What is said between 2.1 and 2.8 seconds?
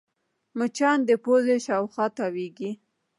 تاوېږي